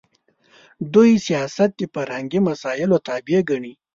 [0.93, 3.73] دوی سیاست د فرهنګي مسایلو تابع ګڼي.